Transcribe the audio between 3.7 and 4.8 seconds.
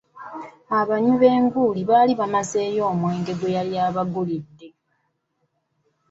abagulidde.